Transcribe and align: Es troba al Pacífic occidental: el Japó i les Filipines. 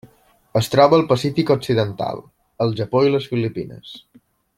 Es 0.59 0.69
troba 0.75 0.95
al 0.99 1.03
Pacífic 1.11 1.51
occidental: 1.57 2.23
el 2.65 2.73
Japó 2.81 3.03
i 3.09 3.13
les 3.17 3.29
Filipines. 3.35 3.93